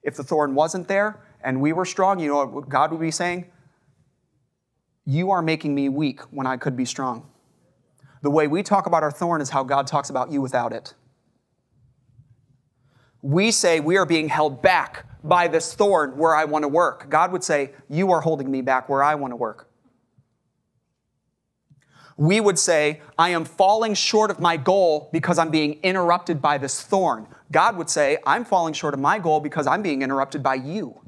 [0.03, 3.11] If the thorn wasn't there and we were strong, you know what God would be
[3.11, 3.45] saying?
[5.07, 7.27] You are making me weak when I could be strong.
[8.21, 10.93] The way we talk about our thorn is how God talks about you without it.
[13.23, 17.09] We say we are being held back by this thorn where I want to work.
[17.09, 19.67] God would say, You are holding me back where I want to work
[22.17, 26.57] we would say, I am falling short of my goal because I'm being interrupted by
[26.57, 27.27] this thorn.
[27.51, 30.99] God would say, I'm falling short of my goal because I'm being interrupted by you.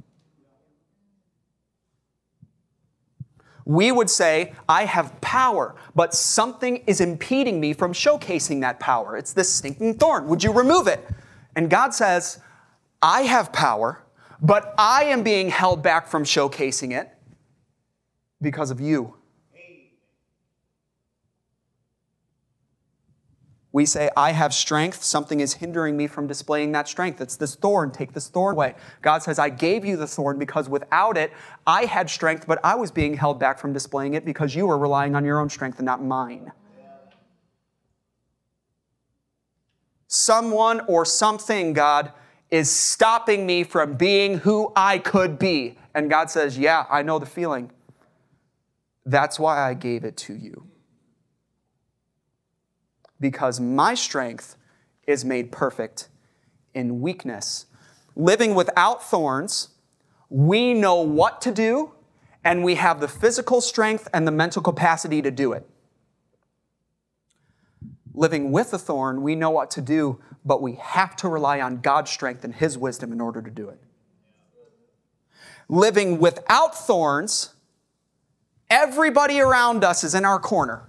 [3.69, 9.15] We would say, I have power, but something is impeding me from showcasing that power.
[9.15, 10.27] It's this stinking thorn.
[10.27, 11.07] Would you remove it?
[11.55, 12.39] And God says,
[12.99, 14.03] I have power,
[14.41, 17.11] but I am being held back from showcasing it
[18.41, 19.18] because of you.
[23.71, 25.03] We say, I have strength.
[25.03, 27.21] Something is hindering me from displaying that strength.
[27.21, 27.91] It's this thorn.
[27.91, 28.73] Take this thorn away.
[29.03, 31.31] God says, I gave you the thorn because without it,
[31.67, 34.77] I had strength, but I was being held back from displaying it because you were
[34.77, 36.51] relying on your own strength and not mine.
[40.07, 42.11] Someone or something, God,
[42.49, 45.77] is stopping me from being who I could be.
[45.93, 47.69] And God says, Yeah, I know the feeling.
[49.05, 50.68] That's why I gave it to you
[53.19, 54.55] because my strength
[55.07, 56.07] is made perfect
[56.73, 57.65] in weakness.
[58.15, 59.69] Living without thorns,
[60.29, 61.93] we know what to do,
[62.43, 65.67] and we have the physical strength and the mental capacity to do it.
[68.13, 71.81] Living with a thorn, we know what to do, but we have to rely on
[71.81, 73.79] God's strength and His wisdom in order to do it.
[75.67, 77.53] Living without thorns,
[78.69, 80.88] everybody around us is in our corner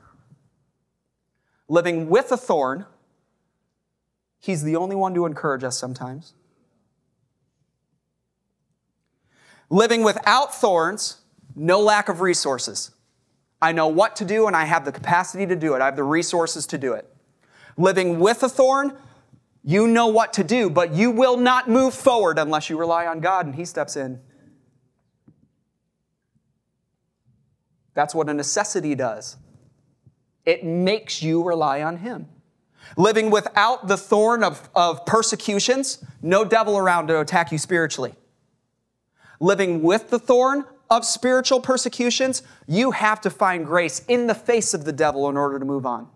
[1.71, 2.85] living with a thorn.
[4.41, 6.35] He's the only one to encourage us sometimes.
[9.71, 11.19] Living without thorns,
[11.55, 12.91] no lack of resources.
[13.63, 15.81] I know what to do and I have the capacity to do it.
[15.81, 17.09] I have the resources to do it.
[17.77, 18.99] Living with a thorn,
[19.63, 23.21] you know what to do, but you will not move forward unless you rely on
[23.21, 24.21] God and He steps in.
[27.95, 29.37] That's what a necessity does.
[30.51, 32.27] It makes you rely on Him.
[32.97, 38.15] Living without the thorn of, of persecutions, no devil around to attack you spiritually.
[39.39, 44.75] Living with the thorn of spiritual persecutions, you have to find grace in the face
[44.75, 46.09] of the devil in order to move on.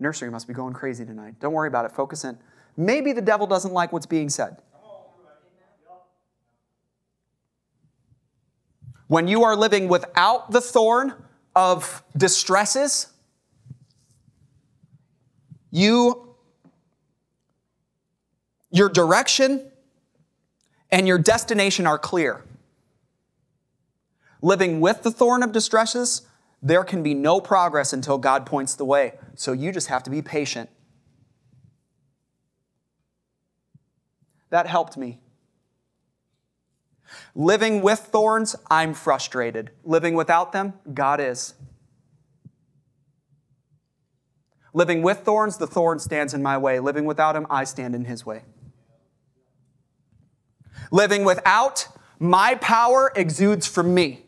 [0.00, 1.34] Nursery must be going crazy tonight.
[1.40, 1.92] Don't worry about it.
[1.92, 2.38] Focus in.
[2.74, 4.56] Maybe the devil doesn't like what's being said.
[9.08, 11.14] When you are living without the thorn
[11.56, 13.08] of distresses,
[15.70, 16.34] you,
[18.70, 19.70] your direction
[20.90, 22.44] and your destination are clear.
[24.42, 26.22] Living with the thorn of distresses,
[26.62, 29.14] there can be no progress until God points the way.
[29.34, 30.68] So you just have to be patient.
[34.50, 35.18] That helped me
[37.34, 39.70] Living with thorns, I'm frustrated.
[39.84, 41.54] Living without them, God is.
[44.72, 46.78] Living with thorns, the thorn stands in my way.
[46.80, 48.42] Living without him, I stand in his way.
[50.90, 51.88] Living without,
[52.18, 54.26] my power exudes from me.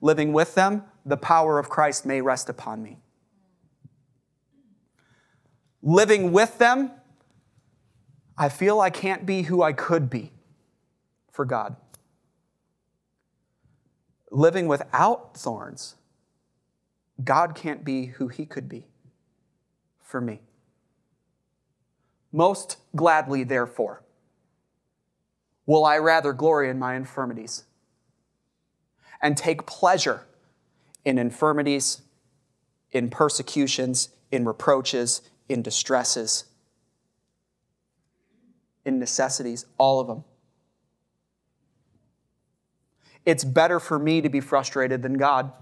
[0.00, 2.98] Living with them, the power of Christ may rest upon me.
[5.80, 6.90] Living with them,
[8.36, 10.32] I feel I can't be who I could be
[11.32, 11.74] for God.
[14.30, 15.96] Living without thorns,
[17.24, 18.86] God can't be who he could be
[20.00, 20.42] for me.
[22.30, 24.02] Most gladly, therefore,
[25.66, 27.64] will I rather glory in my infirmities
[29.20, 30.26] and take pleasure
[31.04, 32.02] in infirmities,
[32.90, 36.44] in persecutions, in reproaches, in distresses,
[38.84, 40.24] in necessities, all of them.
[43.24, 45.52] It's better for me to be frustrated than God.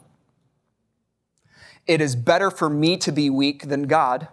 [1.87, 4.29] It is better for me to be weak than God.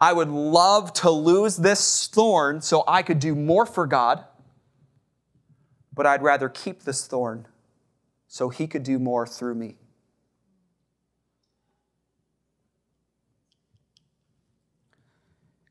[0.00, 4.24] I would love to lose this thorn so I could do more for God,
[5.94, 7.46] but I'd rather keep this thorn
[8.26, 9.76] so He could do more through me.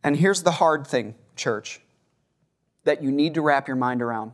[0.04, 1.82] And here's the hard thing, church,
[2.84, 4.34] that you need to wrap your mind around.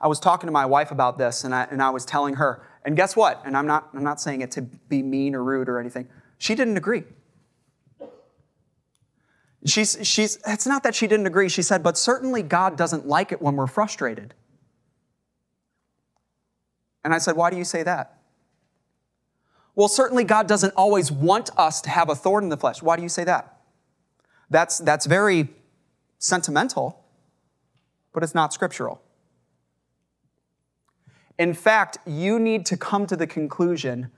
[0.00, 2.62] I was talking to my wife about this, and I, and I was telling her,
[2.84, 3.42] and guess what?
[3.44, 6.08] And I'm not, I'm not saying it to be mean or rude or anything.
[6.38, 7.04] She didn't agree.
[9.64, 11.48] She's, she's, it's not that she didn't agree.
[11.48, 14.34] She said, but certainly God doesn't like it when we're frustrated.
[17.02, 18.20] And I said, why do you say that?
[19.74, 22.82] Well, certainly God doesn't always want us to have a thorn in the flesh.
[22.82, 23.60] Why do you say that?
[24.50, 25.48] That's, that's very
[26.18, 27.04] sentimental,
[28.12, 29.02] but it's not scriptural.
[31.38, 34.10] In fact, you need to come to the conclusion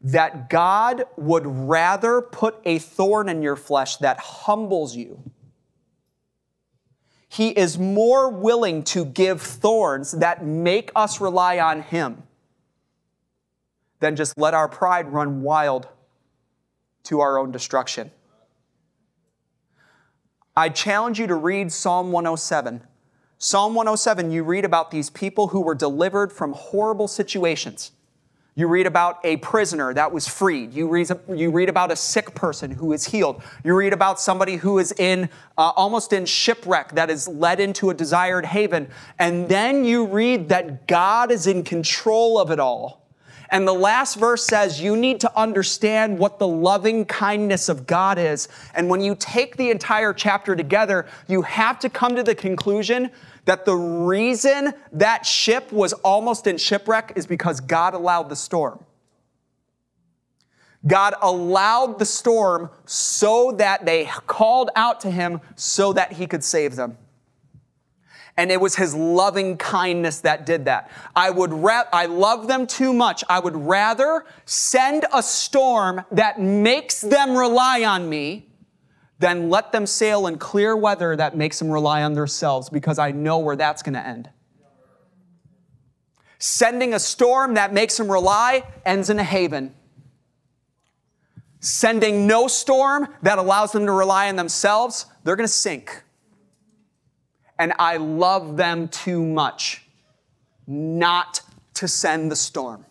[0.00, 5.22] that God would rather put a thorn in your flesh that humbles you.
[7.28, 12.24] He is more willing to give thorns that make us rely on Him
[14.00, 15.88] than just let our pride run wild
[17.04, 18.10] to our own destruction.
[20.54, 22.82] I challenge you to read Psalm 107.
[23.44, 27.90] Psalm 107, you read about these people who were delivered from horrible situations.
[28.54, 30.72] You read about a prisoner that was freed.
[30.72, 33.42] You read, you read about a sick person who is healed.
[33.64, 35.28] You read about somebody who is in
[35.58, 38.88] uh, almost in shipwreck that is led into a desired haven.
[39.18, 43.02] And then you read that God is in control of it all.
[43.52, 48.18] And the last verse says you need to understand what the loving kindness of God
[48.18, 48.48] is.
[48.74, 53.10] And when you take the entire chapter together, you have to come to the conclusion
[53.44, 58.84] that the reason that ship was almost in shipwreck is because God allowed the storm.
[60.86, 66.42] God allowed the storm so that they called out to him so that he could
[66.42, 66.98] save them.
[68.36, 70.90] And it was his loving kindness that did that.
[71.14, 73.22] I would ra- I love them too much.
[73.28, 78.48] I would rather send a storm that makes them rely on me
[79.22, 83.12] than let them sail in clear weather that makes them rely on themselves because I
[83.12, 84.28] know where that's going to end.
[86.38, 89.74] Sending a storm that makes them rely ends in a haven.
[91.60, 96.02] Sending no storm that allows them to rely on themselves, they're going to sink
[97.62, 99.84] and I love them too much
[100.66, 101.42] not
[101.74, 102.84] to send the storm.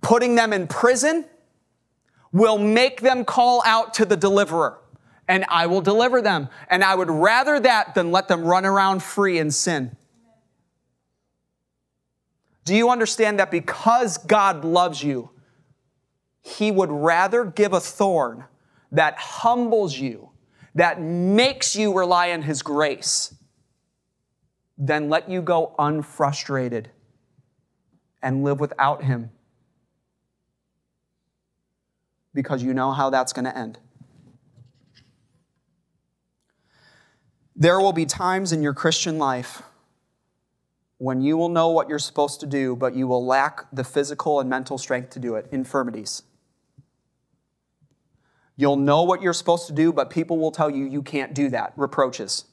[0.00, 1.24] Putting them in prison
[2.32, 4.78] will make them call out to the deliverer,
[5.28, 6.48] and I will deliver them.
[6.68, 9.96] And I would rather that than let them run around free in sin.
[12.64, 15.30] Do you understand that because God loves you,
[16.40, 18.44] He would rather give a thorn
[18.90, 20.30] that humbles you
[20.74, 23.34] that makes you rely on His grace,
[24.78, 26.90] than let you go unfrustrated
[28.22, 29.30] and live without Him
[32.34, 33.78] because you know how that's going to end.
[37.54, 39.62] There will be times in your Christian life
[40.98, 44.40] when you will know what you're supposed to do, but you will lack the physical
[44.40, 46.22] and mental strength to do it, infirmities.
[48.56, 51.48] You'll know what you're supposed to do, but people will tell you you can't do
[51.50, 51.72] that.
[51.76, 52.44] Reproaches.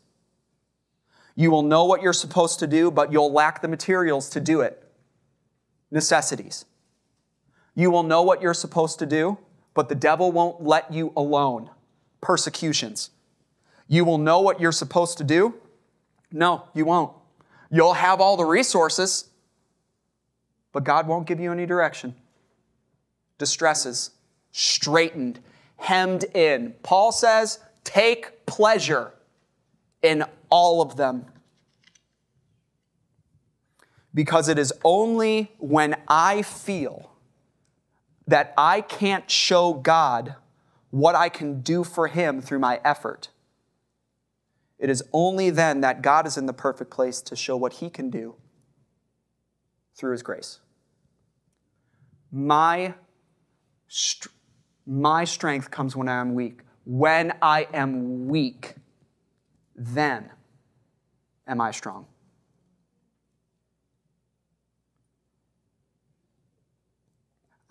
[1.35, 4.61] You will know what you're supposed to do, but you'll lack the materials to do
[4.61, 4.83] it.
[5.91, 6.65] Necessities.
[7.75, 9.37] You will know what you're supposed to do,
[9.73, 11.69] but the devil won't let you alone.
[12.21, 13.11] Persecutions.
[13.87, 15.55] You will know what you're supposed to do.
[16.31, 17.13] No, you won't.
[17.71, 19.29] You'll have all the resources,
[20.71, 22.15] but God won't give you any direction.
[23.37, 24.11] Distresses,
[24.51, 25.39] straitened,
[25.77, 26.75] hemmed in.
[26.83, 29.13] Paul says, take pleasure
[30.01, 31.25] in all of them.
[34.13, 37.11] Because it is only when I feel
[38.29, 40.35] that I can't show God
[40.91, 43.29] what I can do for Him through my effort,
[44.77, 47.89] it is only then that God is in the perfect place to show what He
[47.89, 48.35] can do
[49.95, 50.59] through His grace.
[52.31, 52.93] My,
[54.85, 56.61] my strength comes when I am weak.
[56.85, 58.75] When I am weak,
[59.75, 60.29] then
[61.47, 62.05] am I strong.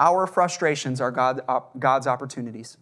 [0.01, 1.43] Our frustrations are God,
[1.79, 2.77] God's opportunities.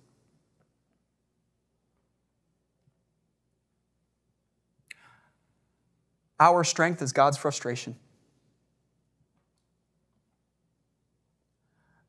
[6.38, 7.96] Our strength is God's frustration.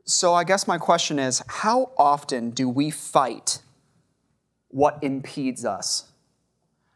[0.03, 3.62] So, I guess my question is how often do we fight
[4.70, 6.12] what impedes us?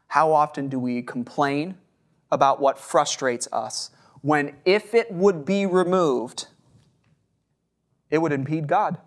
[0.08, 1.76] How often do we complain
[2.30, 3.90] about what frustrates us
[4.22, 6.46] when, if it would be removed,
[8.12, 8.98] it would impede God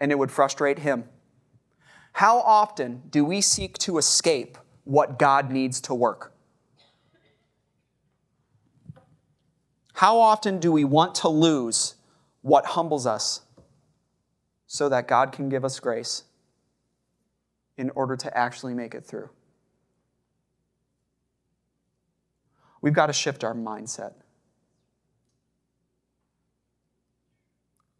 [0.00, 1.04] and it would frustrate Him?
[2.14, 6.32] How often do we seek to escape what God needs to work?
[9.92, 11.96] How often do we want to lose
[12.40, 13.42] what humbles us
[14.66, 16.24] so that God can give us grace?
[17.76, 19.28] in order to actually make it through.
[22.80, 24.12] We've got to shift our mindset.